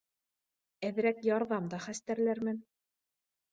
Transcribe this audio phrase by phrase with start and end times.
[0.89, 2.61] Әҙерәк ярҙам да хәстәрләрмен